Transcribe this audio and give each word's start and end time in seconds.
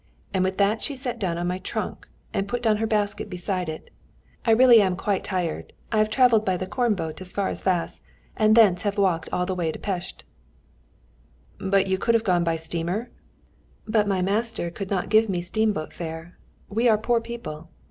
And 0.33 0.43
with 0.43 0.57
that 0.57 0.81
she 0.81 0.95
sat 0.95 1.19
down 1.19 1.37
on 1.37 1.45
my 1.45 1.59
trunk, 1.59 2.07
and 2.33 2.47
put 2.47 2.63
down 2.63 2.77
her 2.77 2.87
basket 2.87 3.29
beside 3.29 3.69
it. 3.69 3.91
"I 4.45 4.49
really 4.49 4.81
am 4.81 4.95
quite 4.95 5.23
tired. 5.23 5.73
I 5.91 5.99
have 5.99 6.09
travelled 6.09 6.43
by 6.43 6.57
the 6.57 6.65
corn 6.65 6.95
boat 6.95 7.21
as 7.21 7.31
far 7.31 7.49
as 7.49 7.61
Vácz, 7.61 8.01
and 8.35 8.55
thence 8.55 8.79
I 8.81 8.85
have 8.87 8.97
walked 8.97 9.29
all 9.31 9.45
the 9.45 9.53
way 9.53 9.71
to 9.71 9.77
Pest." 9.77 10.23
[Footnote 11.59 11.67
33: 11.67 11.67
Waitzen.] 11.67 11.71
"But 11.71 11.87
you 11.91 11.97
could 11.99 12.15
have 12.15 12.23
gone 12.23 12.43
by 12.43 12.55
steamer?" 12.55 13.11
"But 13.87 14.07
my 14.07 14.23
master 14.23 14.71
could 14.71 14.89
not 14.89 15.09
give 15.09 15.29
me 15.29 15.39
steamboat 15.39 15.93
fare. 15.93 16.35
We 16.67 16.89
are 16.89 16.97
poor 16.97 17.21
people. 17.21 17.69